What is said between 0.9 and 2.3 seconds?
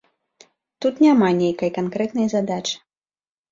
няма нейкай канкрэтнай